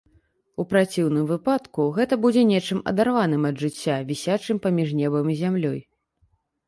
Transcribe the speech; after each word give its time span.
У 0.61 0.63
праціўным 0.69 1.25
выпадку 1.31 1.85
гэта 1.99 2.17
будзе 2.25 2.43
нечым 2.53 2.79
адарваным 2.93 3.45
ад 3.53 3.61
жыцця, 3.67 4.01
вісячым 4.11 4.57
паміж 4.65 4.89
небам 5.03 5.25
і 5.35 5.41
зямлёй. 5.43 5.79